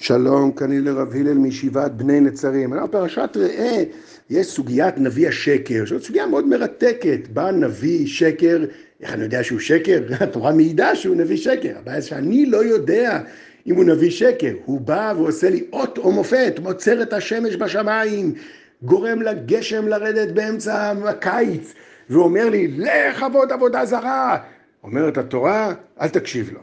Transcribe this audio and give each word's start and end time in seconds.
שלום, 0.00 0.52
כאן 0.52 0.84
לרב 0.84 1.14
הלל 1.14 1.38
מישיבת 1.38 1.90
בני 1.90 2.20
נצרים. 2.20 2.74
אנחנו 2.74 2.90
פרשת 2.90 3.36
ראה, 3.36 3.82
יש 4.30 4.46
סוגיית 4.46 4.98
נביא 4.98 5.28
השקר, 5.28 5.82
זאת 5.86 6.02
סוגיה 6.02 6.26
מאוד 6.26 6.46
מרתקת. 6.46 7.28
בא 7.32 7.50
נביא 7.50 8.06
שקר, 8.06 8.64
איך 9.00 9.12
אני 9.14 9.22
יודע 9.22 9.44
שהוא 9.44 9.60
שקר? 9.60 10.02
התורה 10.20 10.52
מעידה 10.52 10.96
שהוא 10.96 11.16
נביא 11.16 11.36
שקר. 11.36 11.78
הבעיה 11.78 12.02
שאני 12.02 12.46
לא 12.46 12.64
יודע 12.64 13.20
אם 13.66 13.74
הוא 13.74 13.84
נביא 13.84 14.10
שקר. 14.10 14.52
הוא 14.64 14.80
בא 14.80 15.14
ועושה 15.16 15.50
לי 15.50 15.64
אות 15.72 15.98
או 15.98 16.12
מופת, 16.12 16.54
מוצר 16.62 17.02
את 17.02 17.12
השמש 17.12 17.56
בשמיים, 17.56 18.34
גורם 18.82 19.22
לגשם 19.22 19.88
לרדת 19.88 20.34
באמצע 20.34 20.92
הקיץ, 21.04 21.74
ואומר 22.10 22.48
לי, 22.48 22.68
לך 22.68 23.22
עבוד 23.22 23.52
עבודה 23.52 23.84
זרה. 23.84 24.38
אומרת 24.84 25.18
התורה, 25.18 25.74
אל 26.00 26.08
תקשיב 26.08 26.50
לו. 26.52 26.60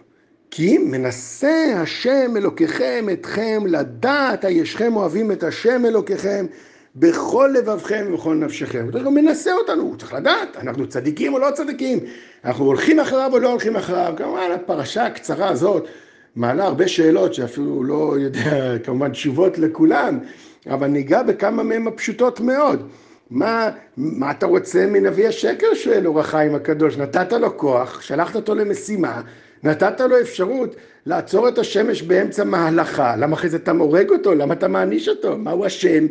כי 0.52 0.78
מנסה 0.78 1.74
השם 1.76 2.38
אלוקיכם 2.38 3.06
אתכם 3.14 3.64
לדעת 3.68 4.46
הישכם 4.46 4.96
אוהבים 4.96 5.32
את 5.32 5.44
השם 5.44 5.86
אלוקיכם 5.86 6.46
בכל 6.96 7.54
לבבכם 7.58 8.06
ובכל 8.10 8.36
נפשכם. 8.36 8.88
הוא 9.04 9.14
מנסה 9.14 9.54
אותנו, 9.54 9.82
הוא 9.82 9.98
צריך 9.98 10.14
לדעת, 10.14 10.58
אנחנו 10.58 10.88
צדיקים 10.88 11.34
או 11.34 11.40
לא 11.40 11.52
צדיקים, 11.52 12.00
אנחנו 12.46 12.66
הולכים 12.66 13.00
אחריו 13.00 13.30
או 13.34 13.40
לא 13.40 13.52
הולכים 13.52 13.76
אחריו. 13.76 14.14
כמובן 14.18 14.52
הפרשה 14.56 15.06
הקצרה 15.06 15.50
הזאת 15.50 15.88
מעלה 16.36 16.64
הרבה 16.64 16.88
שאלות 16.88 17.34
שאפילו 17.34 17.84
לא 17.84 18.16
יודע 18.20 18.52
כמובן 18.84 19.12
תשובות 19.12 19.58
לכולן, 19.58 20.20
אבל 20.70 20.88
ניגע 20.88 21.24
בכמה 21.24 21.64
מהן 21.64 21.88
הפשוטות 21.88 22.40
מאוד. 22.40 22.88
מה, 23.30 23.70
מה 23.98 24.32
אתה 24.32 24.46
רוצה 24.46 24.86
מנביא 24.86 25.28
השקר, 25.28 25.74
שואל 25.74 26.08
אור 26.08 26.20
החיים 26.20 26.56
הקדוש? 26.56 26.98
נתת 26.98 27.34
לו 27.34 27.58
כוח, 27.58 28.02
שלחת 28.02 28.36
אותו 28.36 28.56
למשימה, 28.56 29.22
נתת 29.64 30.00
לו 30.00 30.22
אפשרות 30.22 30.76
לעצור 31.06 31.48
את 31.48 31.58
השמש 31.58 32.02
באמצע 32.02 32.44
מהלכה, 32.44 33.16
למה 33.16 33.34
אחרי 33.36 33.50
זה 33.50 33.58
אתה 33.58 33.74
מורג 33.74 34.10
אותו? 34.10 34.36
למה 34.36 34.54
אתה 34.54 34.68
מעניש 34.68 35.10
אותו? 35.10 35.38
מה 35.38 35.52
הוא 35.52 35.68
אשם? 35.68 36.08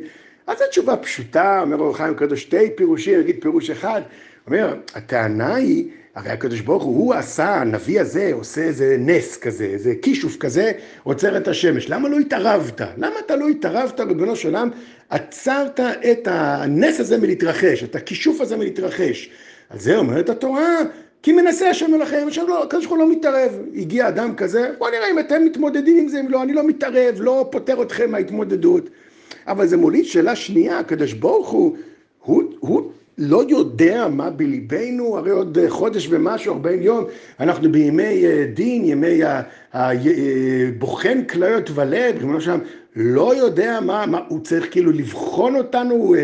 אז 0.46 0.58
זו 0.58 0.64
תשובה 0.70 0.96
פשוטה, 0.96 1.60
אומר 1.62 1.76
אור 1.76 1.90
החיים 1.90 2.12
הקדוש, 2.12 2.42
שתי 2.42 2.70
פירושים, 2.76 3.20
נגיד 3.20 3.36
פירוש 3.40 3.70
אחד, 3.70 4.02
אומר, 4.46 4.76
הטענה 4.94 5.54
היא, 5.54 5.90
הרי 6.14 6.30
הקדוש 6.30 6.60
ברוך 6.60 6.82
הוא, 6.82 6.96
הוא 6.96 7.14
עשה, 7.14 7.54
הנביא 7.54 8.00
הזה 8.00 8.30
עושה 8.32 8.60
איזה 8.60 8.96
נס 9.00 9.36
כזה, 9.36 9.64
איזה 9.64 9.94
כישוף 10.02 10.36
כזה, 10.36 10.72
עוצר 11.02 11.36
את 11.36 11.48
השמש. 11.48 11.90
למה 11.90 12.08
לא 12.08 12.18
התערבת? 12.18 12.80
למה 12.96 13.14
אתה 13.26 13.36
לא 13.36 13.48
התערבת, 13.48 14.00
ריבונו 14.00 14.36
של 14.36 14.48
עולם, 14.48 14.70
עצרת 15.10 15.80
את 15.80 16.28
הנס 16.30 17.00
הזה 17.00 17.18
מלהתרחש, 17.18 17.84
את 17.84 17.96
הכישוף 17.96 18.40
הזה 18.40 18.56
מלהתרחש? 18.56 19.30
על 19.70 19.78
זה 19.78 19.96
אומרת 19.96 20.28
התורה, 20.28 20.76
כי 21.22 21.32
מנסה 21.32 21.70
השם 21.70 21.94
אליכם, 21.94 22.26
לא, 22.48 22.62
הקדוש 22.62 22.86
ברוך 22.86 22.98
הוא 22.98 23.06
לא 23.06 23.12
מתערב. 23.12 23.52
הגיע 23.76 24.08
אדם 24.08 24.34
כזה, 24.34 24.70
בוא 24.78 24.90
נראה 24.90 25.10
אם 25.10 25.18
אתם 25.18 25.44
מתמודדים 25.44 25.98
עם 25.98 26.08
זה, 26.08 26.20
אם 26.20 26.28
לא, 26.28 26.42
אני 26.42 26.52
לא 26.52 26.66
מתערב, 26.66 27.14
לא 27.18 27.48
פוטר 27.52 27.82
אתכם 27.82 28.10
מההתמודדות. 28.10 28.90
אבל 29.46 29.66
זה 29.66 29.76
מוליד 29.76 30.04
שאלה 30.04 30.36
שנייה, 30.36 30.78
הקדוש 30.78 31.12
ברוך 31.12 31.48
הוא, 31.48 31.76
הוא, 32.18 32.42
הוא 32.60 32.75
לא 33.18 33.42
יודע 33.48 34.08
מה 34.08 34.30
בליבנו, 34.30 35.18
הרי 35.18 35.30
עוד 35.30 35.58
חודש 35.68 36.08
ומשהו, 36.10 36.54
40 36.54 36.82
יום, 36.82 37.04
אנחנו 37.40 37.72
בימי 37.72 38.24
דין, 38.54 38.84
ימי 38.84 39.20
הבוחן 39.72 41.24
כליות 41.24 41.70
ולב, 41.74 42.14
ריבונו 42.18 42.40
שם, 42.40 42.58
לא 42.96 43.36
יודע 43.36 43.80
מה, 43.80 44.06
מה, 44.06 44.20
הוא 44.28 44.40
צריך 44.40 44.68
כאילו 44.70 44.92
לבחון 44.92 45.56
אותנו, 45.56 46.14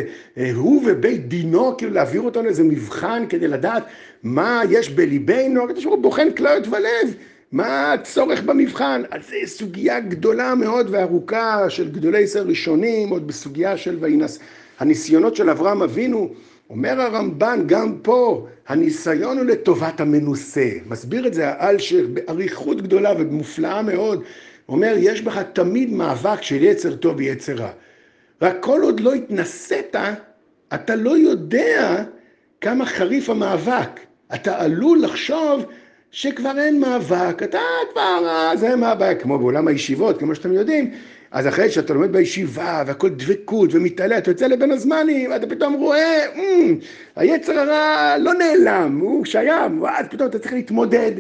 הוא 0.55 0.83
ובית 0.87 1.29
דינו, 1.29 1.77
כאילו 1.79 1.93
להעביר 1.93 2.21
אותנו 2.21 2.49
איזה 2.49 2.65
מבחן 2.65 3.25
כדי 3.29 3.49
לדעת 3.49 3.83
מה 4.23 4.63
יש 4.71 4.91
בליבנו, 4.91 5.65
הקדוש 5.65 5.85
ברוך 5.85 5.97
הוא 5.97 6.03
בוחן 6.03 6.33
כליות 6.33 6.67
ולב. 6.69 7.15
מה 7.53 7.93
הצורך 7.93 8.43
במבחן? 8.43 9.03
אז 9.11 9.21
זו 9.27 9.37
סוגיה 9.47 10.01
גדולה 10.01 10.55
מאוד 10.55 10.87
וארוכה 10.91 11.71
של 11.71 11.91
גדולי 11.91 12.21
ישראל 12.21 12.49
ראשונים, 12.49 13.09
עוד 13.09 13.27
בסוגיה 13.27 13.77
של 13.77 13.97
וינס, 14.01 14.39
הניסיונות 14.81 15.37
של 15.37 15.51
אברהם 15.51 15.83
אבינו. 15.83 16.29
אומר 16.73 17.01
הרמב"ן, 17.01 17.61
גם 17.67 17.99
פה, 18.03 18.47
הניסיון 18.69 19.39
הוא 19.39 19.47
לטובת 19.47 20.01
המנוסה. 20.01 20.69
מסביר 20.87 21.27
את 21.27 21.35
זה 21.35 21.49
האלשר 21.49 22.07
באריכות 22.13 22.83
גדולה 22.83 23.13
ומופלאה 23.19 23.83
מאוד. 23.83 24.23
אומר, 24.69 24.95
יש 24.99 25.23
בך 25.23 25.39
תמיד 25.53 25.93
מאבק 25.93 26.43
של 26.43 26.63
יצר 26.65 26.97
טוב 26.97 27.15
ויצר 27.17 27.55
רע. 27.55 27.71
רק 28.43 28.57
כל 28.61 28.81
עוד 28.83 29.01
לא 29.01 29.15
התנסית, 29.15 29.97
אתה 30.75 30.95
לא 30.95 31.19
יודע 31.19 32.05
כמה 32.61 32.87
חריף 32.87 33.31
המאבק. 33.31 34.01
אתה 34.35 34.63
עלול 34.63 35.03
לחשוב 35.03 35.65
שכבר 36.11 36.59
אין 36.59 36.81
מאבק, 36.81 37.43
אתה 37.43 37.61
כבר, 37.93 38.53
זה 38.57 38.77
מאבק, 38.77 39.19
כמו 39.23 39.39
בעולם 39.39 39.69
הישיבות, 39.69 40.19
כמו 40.19 40.35
שאתם 40.35 40.53
יודעים, 40.53 40.91
אז 41.33 41.49
אחרי 41.49 41.71
שאתה 41.71 41.95
לומד 41.95 42.13
בישיבה 42.13 42.83
והכל 42.87 43.09
דבקות 43.09 43.71
ומתעלה, 43.75 44.19
אתה 44.19 44.31
יוצא 44.31 44.47
לבין 44.47 44.71
הזמנים, 44.71 45.31
ואתה 45.31 45.47
פתאום 45.47 45.75
רואה, 45.75 46.27
mm, 46.35 46.39
היצר 47.17 47.59
הרע 47.59 48.17
לא 48.19 48.35
נעלם, 48.35 48.99
הוא 49.03 49.25
שיים, 49.25 49.83
ואז 49.83 50.07
פתאום 50.11 50.29
אתה 50.29 50.39
צריך 50.39 50.53
להתמודד. 50.53 51.13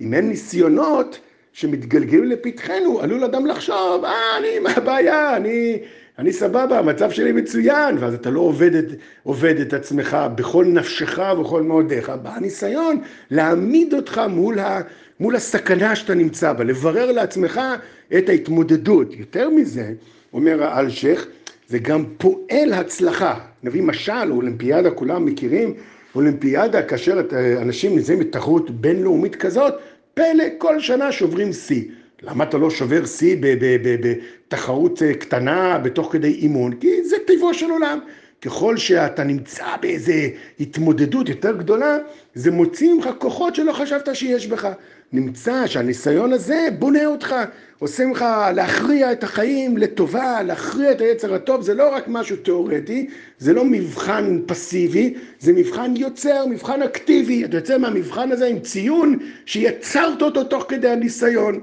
אם 0.00 0.14
אין 0.14 0.28
ניסיונות 0.28 1.20
שמתגלגלים 1.52 2.24
לפתחנו, 2.24 3.00
עלול 3.00 3.24
אדם 3.24 3.46
לחשוב, 3.46 4.04
אה, 4.04 4.38
אני, 4.38 4.58
מה 4.58 4.70
הבעיה, 4.76 5.36
אני... 5.36 5.78
אני 6.22 6.32
סבבה, 6.32 6.78
המצב 6.78 7.10
שלי 7.10 7.32
מצוין, 7.32 7.98
ואז 7.98 8.14
אתה 8.14 8.30
לא 8.30 8.40
עובד 8.40 8.74
את, 8.74 8.84
עובד 9.22 9.60
את 9.60 9.72
עצמך 9.72 10.16
בכל 10.34 10.64
נפשך 10.64 11.18
ובכל 11.38 11.62
מאודיך. 11.62 12.12
בא 12.22 12.30
הניסיון 12.34 13.00
להעמיד 13.30 13.94
אותך 13.94 14.20
מול, 14.28 14.58
ה, 14.58 14.80
מול 15.20 15.36
הסכנה 15.36 15.96
שאתה 15.96 16.14
נמצא 16.14 16.52
בה, 16.52 16.64
לברר 16.64 17.12
לעצמך 17.12 17.60
את 18.18 18.28
ההתמודדות. 18.28 19.14
יותר 19.14 19.50
מזה, 19.50 19.92
אומר 20.32 20.64
האלשיך, 20.64 21.26
זה 21.68 21.78
גם 21.78 22.04
פועל 22.18 22.72
הצלחה. 22.72 23.38
נביא 23.62 23.82
משל, 23.82 24.30
אולימפיאדה, 24.30 24.90
כולם 24.90 25.24
מכירים, 25.24 25.74
אולימפיאדה, 26.14 26.82
כאשר 26.82 27.20
אנשים 27.62 27.96
נמצאים 27.96 28.18
בתחרות 28.18 28.70
בינלאומית 28.70 29.36
כזאת, 29.36 29.74
פלא, 30.14 30.44
כל 30.58 30.80
שנה 30.80 31.12
שוברים 31.12 31.52
שיא. 31.52 31.84
למה 32.22 32.44
אתה 32.44 32.58
לא 32.58 32.70
שובר 32.70 33.06
שיא 33.06 33.36
בתחרות 33.40 35.02
אה, 35.02 35.14
קטנה, 35.14 35.78
בתוך 35.78 36.12
כדי 36.12 36.32
אימון? 36.32 36.74
כי 36.74 37.04
זה 37.04 37.16
טבעו 37.26 37.54
של 37.54 37.70
עולם. 37.70 37.98
ככל 38.42 38.76
שאתה 38.76 39.24
נמצא 39.24 39.64
באיזו 39.80 40.12
התמודדות 40.60 41.28
יותר 41.28 41.56
גדולה, 41.56 41.98
זה 42.34 42.50
מוציא 42.50 42.94
ממך 42.94 43.08
כוחות 43.18 43.54
שלא 43.54 43.72
חשבת 43.72 44.16
שיש 44.16 44.46
בך. 44.46 44.68
נמצא 45.12 45.66
שהניסיון 45.66 46.32
הזה 46.32 46.68
בונה 46.78 47.06
אותך, 47.06 47.34
עושה 47.78 48.06
ממך 48.06 48.24
להכריע 48.54 49.12
את 49.12 49.24
החיים 49.24 49.76
לטובה, 49.76 50.42
להכריע 50.42 50.92
את 50.92 51.00
היצר 51.00 51.34
הטוב, 51.34 51.62
זה 51.62 51.74
לא 51.74 51.94
רק 51.94 52.04
משהו 52.08 52.36
תיאורטי, 52.36 53.08
זה 53.38 53.52
לא 53.52 53.64
מבחן 53.64 54.40
פסיבי, 54.46 55.14
זה 55.40 55.52
מבחן 55.52 55.94
יוצר, 55.96 56.46
מבחן 56.46 56.82
אקטיבי. 56.82 57.44
אתה 57.44 57.56
יוצא 57.56 57.78
מהמבחן 57.78 58.32
הזה 58.32 58.46
עם 58.46 58.60
ציון 58.60 59.18
שיצרת 59.46 60.22
אותו 60.22 60.44
תוך 60.44 60.64
כדי 60.68 60.88
הניסיון. 60.88 61.60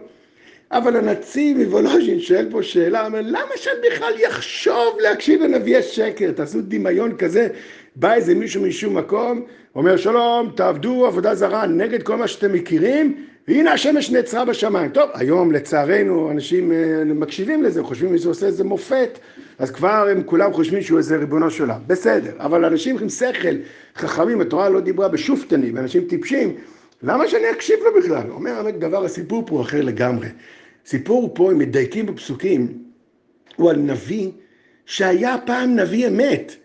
אבל 0.71 0.95
הנציב 0.95 1.57
מוולוז'ין 1.57 2.19
שואל 2.19 2.47
פה 2.51 2.63
שאלה, 2.63 3.05
אומר, 3.05 3.21
למה 3.21 3.51
בכלל 3.87 4.13
יחשוב 4.19 4.97
להקשיב 4.99 5.41
לנביא 5.41 5.77
השקר? 5.77 6.31
תעשו 6.31 6.59
דמיון 6.61 7.17
כזה, 7.17 7.47
בא 7.95 8.13
איזה 8.13 8.35
מישהו 8.35 8.61
משום 8.61 8.97
מקום, 8.97 9.41
אומר 9.75 9.97
שלום, 9.97 10.51
תעבדו 10.55 11.05
עבודה 11.05 11.35
זרה 11.35 11.67
נגד 11.67 12.03
כל 12.03 12.15
מה 12.15 12.27
שאתם 12.27 12.53
מכירים, 12.53 13.25
והנה 13.47 13.71
השמש 13.71 14.11
נעצרה 14.11 14.45
בשמיים. 14.45 14.91
טוב, 14.91 15.09
היום 15.13 15.51
לצערנו 15.51 16.31
אנשים 16.31 16.71
אה, 16.71 17.03
מקשיבים 17.05 17.63
לזה, 17.63 17.83
חושבים 17.83 18.17
שזה 18.17 18.29
עושה 18.29 18.45
איזה 18.45 18.63
מופת, 18.63 19.19
אז 19.59 19.71
כבר 19.71 20.07
הם 20.11 20.23
כולם 20.23 20.53
חושבים 20.53 20.81
שהוא 20.81 20.97
איזה 20.97 21.17
ריבונו 21.17 21.51
של 21.51 21.63
עולם. 21.63 21.79
בסדר, 21.87 22.31
אבל 22.37 22.65
אנשים 22.65 22.97
עם 22.97 23.09
שכל, 23.09 23.55
חכמים, 23.95 24.41
התורה 24.41 24.69
לא 24.69 24.79
דיברה 24.79 25.07
בשופטנים, 25.07 25.77
אנשים 25.77 26.03
טיפשים, 26.03 26.55
למה 27.03 27.27
שאני 27.27 27.51
אקשיב 27.51 27.79
לו 27.83 28.01
בכלל? 28.01 28.31
אומר 28.31 28.51
האמת 28.51 28.79
דבר, 28.79 29.05
הסיפור 29.05 29.43
פה 29.47 29.61
אחר 29.61 29.81
לגמרי. 29.81 30.27
סיפור 30.89 31.31
פה, 31.35 31.51
אם 31.51 31.57
מדייקים 31.57 32.05
בפסוקים, 32.05 32.67
הוא 33.55 33.69
על 33.69 33.75
נביא 33.75 34.29
שהיה 34.85 35.35
פעם 35.45 35.75
נביא 35.75 36.07
אמת. 36.07 36.55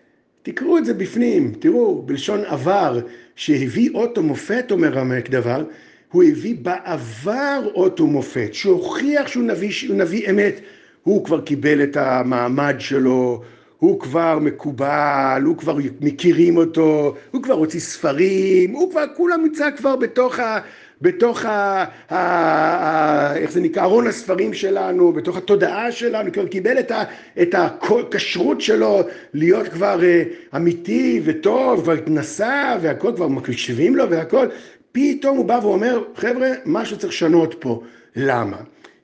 תקראו 0.42 0.78
את 0.78 0.84
זה 0.84 0.94
בפנים, 0.94 1.52
תראו, 1.58 2.02
בלשון 2.02 2.44
עבר, 2.44 3.00
שהביא 3.36 3.90
אות 3.94 4.18
ומופת, 4.18 4.64
אומר 4.70 4.98
עמק 4.98 5.30
דבר, 5.30 5.64
הוא 6.12 6.24
הביא 6.24 6.56
בעבר 6.62 7.68
אות 7.74 8.00
ומופת, 8.00 8.54
שהוכיח 8.54 9.28
שהוא 9.28 9.44
נביא, 9.44 9.70
שהוא 9.70 9.96
נביא 9.96 10.30
אמת. 10.30 10.60
הוא 11.02 11.24
כבר 11.24 11.40
קיבל 11.40 11.82
את 11.82 11.96
המעמד 11.96 12.76
שלו, 12.78 13.42
הוא 13.78 14.00
כבר 14.00 14.38
מקובל, 14.38 15.42
הוא 15.44 15.56
כבר 15.56 15.76
מכירים 16.00 16.56
אותו, 16.56 17.14
הוא 17.30 17.42
כבר 17.42 17.54
הוציא 17.54 17.80
ספרים, 17.80 18.70
הוא 18.70 18.90
כבר, 18.90 19.04
כולם 19.16 19.42
נמצא 19.42 19.70
כבר 19.76 19.96
בתוך 19.96 20.38
ה... 20.38 20.58
בתוך 21.00 21.44
ה... 21.44 21.84
ה, 22.10 22.16
ה 22.16 23.36
איך 23.36 23.50
זה 23.50 23.60
נקרא, 23.60 23.82
ארון 23.82 24.06
הספרים 24.06 24.54
שלנו, 24.54 25.12
בתוך 25.12 25.36
התודעה 25.36 25.92
שלנו, 25.92 26.32
כבר 26.32 26.46
קיבל 26.46 26.78
את, 26.78 26.90
ה, 26.90 27.02
את 27.42 27.54
הכשרות 27.54 28.60
שלו 28.60 29.00
להיות 29.34 29.68
כבר 29.68 30.00
uh, 30.00 30.56
אמיתי 30.56 31.20
וטוב, 31.24 31.82
כבר 31.82 31.92
התנסה 31.92 32.76
והכל, 32.82 33.12
כבר 33.16 33.28
מקשיבים 33.28 33.96
לו 33.96 34.10
והכל, 34.10 34.46
פתאום 34.92 35.36
הוא 35.36 35.44
בא 35.44 35.60
ואומר, 35.62 36.04
חבר'ה, 36.16 36.48
משהו 36.66 36.98
צריך 36.98 37.12
לשנות 37.12 37.54
פה. 37.58 37.82
למה? 38.16 38.56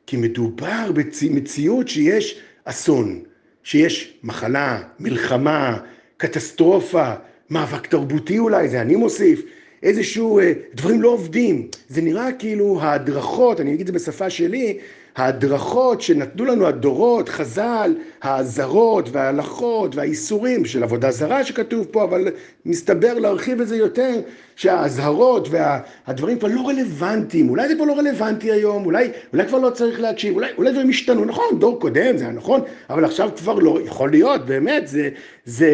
כי 0.07 0.17
מדובר 0.17 0.91
במציאות 1.21 1.89
שיש 1.89 2.41
אסון, 2.65 3.21
שיש 3.63 4.19
מחלה, 4.23 4.83
מלחמה, 5.01 5.79
קטסטרופה, 6.17 7.13
מאבק 7.51 7.87
תרבותי 7.87 8.39
אולי, 8.39 8.69
זה 8.69 8.81
אני 8.81 8.97
מוסיף, 8.97 9.43
איזשהו, 9.83 10.41
אה, 10.41 10.53
דברים 10.75 11.03
לא 11.03 11.09
עובדים. 11.09 11.69
זה 11.89 12.03
נראה 12.03 12.33
כאילו 12.33 12.79
ההדרכות, 12.81 13.61
אני 13.61 13.75
אגיד 13.75 13.81
את 13.81 13.87
זה 13.87 13.93
בשפה 13.93 14.31
שלי, 14.31 14.79
ההדרכות 15.17 16.01
שנתנו 16.01 16.45
לנו 16.45 16.67
הדורות, 16.67 17.29
חז"ל, 17.29 17.95
האזהרות 18.23 19.09
וההלכות 19.13 19.97
והאיסורים 19.97 20.65
של 20.65 20.83
עבודה 20.83 21.11
זרה 21.11 21.45
שכתוב 21.45 21.87
פה, 21.91 22.05
אבל 22.05 22.29
מסתבר 22.67 23.19
להרחיב 23.19 23.61
את 23.61 23.69
זה 23.69 23.77
יותר, 23.77 24.21
שהאזהרות 24.57 25.49
והדברים 25.51 26.39
כבר 26.39 26.49
לא 26.49 26.69
רלוונטיים, 26.69 27.49
אולי 27.49 27.69
זה 27.69 27.75
כבר 27.75 27.85
לא 27.85 27.99
רלוונטי 27.99 28.53
היום, 28.53 28.85
אולי, 28.85 29.09
אולי 29.33 29.47
כבר 29.47 29.59
לא 29.59 29.71
צריך 29.71 30.01
להקשיב, 30.01 30.35
אולי, 30.35 30.49
אולי 30.59 30.73
דברים 30.73 30.89
השתנו, 30.89 31.25
נכון, 31.25 31.59
דור 31.59 31.81
קודם 31.81 32.17
זה 32.17 32.25
היה 32.25 32.33
נכון, 32.33 32.61
אבל 32.91 33.05
עכשיו 33.05 33.31
כבר 33.37 33.55
לא, 33.55 33.79
יכול 33.85 34.11
להיות, 34.11 34.47
באמת, 34.47 34.89
זה, 34.89 35.09
זה 35.45 35.71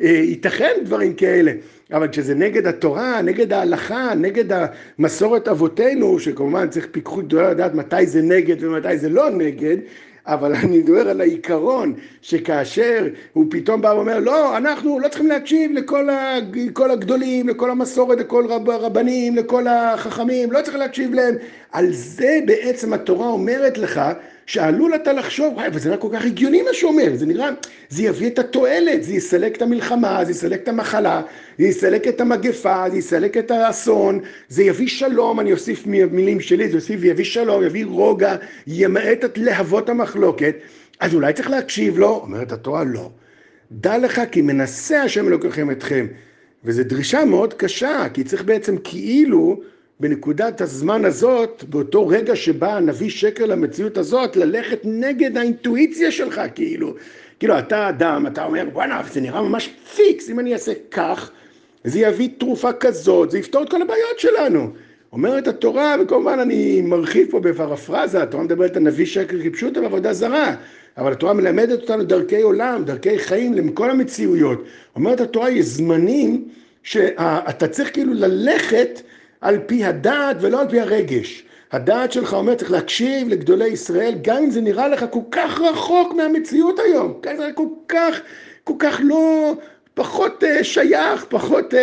אה, 0.00 0.08
ייתכן 0.08 0.72
דברים 0.84 1.14
כאלה. 1.14 1.52
אבל 1.92 2.08
כשזה 2.08 2.34
נגד 2.34 2.66
התורה, 2.66 3.22
נגד 3.22 3.52
ההלכה, 3.52 4.14
נגד 4.14 4.44
המסורת 4.98 5.48
אבותינו, 5.48 6.20
שכמובן 6.20 6.68
צריך 6.68 6.88
פיקחות 6.92 7.24
גדולה 7.24 7.50
לדעת 7.50 7.74
מתי 7.74 8.06
זה 8.06 8.22
נגד 8.22 8.64
ומתי 8.64 8.98
זה 8.98 9.08
לא 9.08 9.30
נגד, 9.30 9.76
אבל 10.26 10.54
אני 10.54 10.78
מדבר 10.78 11.08
על 11.08 11.20
העיקרון, 11.20 11.94
שכאשר 12.22 13.06
הוא 13.32 13.46
פתאום 13.50 13.80
בא 13.80 13.88
ואומר, 13.88 14.18
לא, 14.18 14.56
אנחנו 14.56 15.00
לא 15.00 15.08
צריכים 15.08 15.26
להקשיב 15.26 15.72
לכל 15.74 16.90
הגדולים, 16.90 17.48
לכל 17.48 17.70
המסורת, 17.70 18.18
לכל 18.18 18.46
רב, 18.48 18.70
הרבנים, 18.70 19.36
לכל 19.36 19.66
החכמים, 19.66 20.52
לא 20.52 20.62
צריך 20.62 20.76
להקשיב 20.76 21.14
להם. 21.14 21.34
על 21.72 21.92
זה 21.92 22.38
בעצם 22.46 22.92
התורה 22.92 23.26
אומרת 23.28 23.78
לך, 23.78 24.00
שעלול 24.46 24.94
אתה 24.94 25.12
לחשוב, 25.12 25.54
וואי, 25.54 25.66
אבל 25.66 25.78
זה 25.78 25.88
נראה 25.88 26.00
כל 26.00 26.08
כך 26.12 26.24
הגיוני 26.24 26.62
מה 26.62 26.70
שאומר, 26.72 27.08
זה 27.14 27.26
נראה, 27.26 27.48
זה 27.88 28.02
יביא 28.02 28.26
את 28.26 28.38
התועלת, 28.38 29.02
זה 29.04 29.12
יסלק 29.12 29.56
את 29.56 29.62
המלחמה, 29.62 30.24
זה 30.24 30.30
יסלק 30.30 30.62
את 30.62 30.68
המחלה, 30.68 31.22
זה 31.58 31.64
יסלק 31.66 32.08
את 32.08 32.20
המגפה, 32.20 32.90
זה 32.90 32.98
יסלק 32.98 33.36
את 33.36 33.50
האסון, 33.50 34.20
זה 34.48 34.62
יביא 34.62 34.88
שלום, 34.88 35.40
אני 35.40 35.52
אוסיף 35.52 35.86
מילים 35.86 36.40
שלי, 36.40 36.68
זה 36.68 36.76
יוסיף 36.76 37.00
ויביא 37.00 37.24
שלום, 37.24 37.64
יביא 37.64 37.86
רוגע, 37.86 38.36
ימעט 38.66 39.24
את 39.24 39.38
להבות 39.38 39.88
המחלוקת, 39.88 40.54
אז 41.00 41.14
אולי 41.14 41.32
צריך 41.32 41.50
להקשיב 41.50 41.98
לו, 41.98 42.20
אומרת 42.22 42.52
התורה, 42.52 42.84
לא. 42.84 43.10
דע 43.72 43.98
לך 43.98 44.20
כי 44.32 44.42
מנסה 44.42 45.02
השם 45.02 45.28
אלוקיכם 45.28 45.70
אתכם. 45.70 46.06
וזו 46.64 46.82
דרישה 46.84 47.24
מאוד 47.24 47.54
קשה, 47.54 48.06
כי 48.14 48.24
צריך 48.24 48.44
בעצם 48.44 48.76
כאילו 48.84 49.60
בנקודת 50.00 50.60
הזמן 50.60 51.04
הזאת, 51.04 51.64
באותו 51.68 52.08
רגע 52.08 52.36
שבא 52.36 52.76
הנביא 52.76 53.10
שקר 53.10 53.46
למציאות 53.46 53.98
הזאת, 53.98 54.36
ללכת 54.36 54.80
נגד 54.84 55.36
האינטואיציה 55.36 56.12
שלך, 56.12 56.40
כאילו. 56.54 56.94
כאילו, 57.38 57.58
אתה 57.58 57.88
אדם, 57.88 58.26
אתה 58.26 58.44
אומר, 58.44 58.64
וואלה, 58.72 59.02
זה 59.12 59.20
נראה 59.20 59.42
ממש 59.42 59.70
פיקס, 59.96 60.30
אם 60.30 60.40
אני 60.40 60.52
אעשה 60.52 60.72
כך, 60.90 61.30
זה 61.84 61.98
יביא 61.98 62.28
תרופה 62.38 62.72
כזאת, 62.72 63.30
זה 63.30 63.38
יפתור 63.38 63.62
את 63.62 63.70
כל 63.70 63.82
הבעיות 63.82 64.18
שלנו. 64.18 64.70
אומרת 65.12 65.48
התורה, 65.48 65.96
וכמובן 66.02 66.38
אני 66.38 66.80
מרחיב 66.80 67.30
פה 67.30 67.40
בפרפרזה, 67.40 68.22
התורה 68.22 68.44
מדברת 68.44 68.76
על 68.76 68.82
נביא 68.82 69.06
שקר 69.06 69.36
כפשוטה 69.44 69.80
ועבודה 69.80 70.12
זרה, 70.12 70.54
אבל 70.96 71.12
התורה 71.12 71.32
מלמדת 71.32 71.80
אותנו 71.80 72.04
דרכי 72.04 72.42
עולם, 72.42 72.84
דרכי 72.84 73.18
חיים 73.18 73.54
לכל 73.54 73.90
המציאויות. 73.90 74.64
אומרת 74.96 75.20
התורה, 75.20 75.50
יש 75.50 75.66
זמנים 75.66 76.48
שאתה 76.82 77.68
צריך 77.68 77.92
כאילו 77.92 78.14
ללכת 78.14 79.00
על 79.40 79.58
פי 79.66 79.84
הדעת 79.84 80.36
ולא 80.40 80.60
על 80.60 80.68
פי 80.68 80.80
הרגש. 80.80 81.44
הדעת 81.72 82.12
שלך 82.12 82.34
אומר, 82.34 82.54
צריך 82.54 82.70
להקשיב 82.70 83.28
לגדולי 83.28 83.68
ישראל, 83.68 84.14
גם 84.22 84.36
אם 84.36 84.50
זה 84.50 84.60
נראה 84.60 84.88
לך 84.88 85.04
כל 85.10 85.20
כך 85.30 85.60
רחוק 85.60 86.14
מהמציאות 86.14 86.78
היום, 86.78 87.14
כן, 87.22 87.36
זה 87.36 87.50
כל 87.54 87.66
כך, 87.88 88.20
כל 88.64 88.74
כך 88.78 89.00
לא, 89.04 89.54
פחות 89.94 90.44
uh, 90.44 90.64
שייך, 90.64 91.24
פחות, 91.28 91.74
uh, 91.74 91.76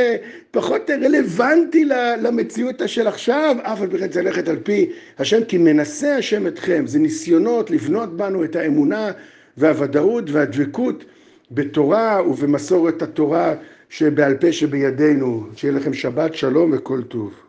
פחות 0.52 0.90
uh, 0.90 0.94
רלוונטי 0.94 1.86
למציאות 2.22 2.82
של 2.86 3.08
עכשיו, 3.08 3.56
אף 3.62 3.82
על 3.82 3.90
פי 3.90 3.98
כן 3.98 4.08
צריך 4.08 4.26
ללכת 4.26 4.48
על 4.48 4.58
פי 4.64 4.90
השם, 5.20 5.44
כי 5.44 5.58
מנסה 5.58 6.16
השם 6.16 6.48
אתכם, 6.48 6.88
זה 6.88 7.00
ניסיונות 7.00 7.72
לבנות 7.72 8.18
בנו 8.18 8.44
את 8.44 8.56
האמונה 8.56 9.12
והוודאות 9.58 10.24
והדבקות 10.30 11.04
בתורה 11.52 12.22
ובמסורת 12.30 13.02
התורה 13.02 13.56
שבעל 13.90 14.38
פה 14.38 14.52
שבידינו. 14.52 15.44
שיהיה 15.56 15.74
לכם 15.74 15.94
שבת 15.94 16.34
שלום 16.34 16.72
וכל 16.74 17.04
טוב. 17.04 17.47